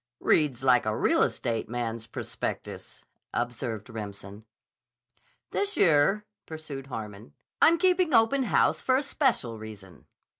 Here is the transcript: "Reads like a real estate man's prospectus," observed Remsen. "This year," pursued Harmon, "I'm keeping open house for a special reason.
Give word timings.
"Reads 0.19 0.63
like 0.63 0.87
a 0.87 0.97
real 0.97 1.21
estate 1.21 1.69
man's 1.69 2.07
prospectus," 2.07 3.03
observed 3.35 3.87
Remsen. 3.87 4.45
"This 5.51 5.77
year," 5.77 6.25
pursued 6.47 6.87
Harmon, 6.87 7.33
"I'm 7.61 7.77
keeping 7.77 8.11
open 8.11 8.45
house 8.45 8.81
for 8.81 8.97
a 8.97 9.03
special 9.03 9.59
reason. 9.59 10.07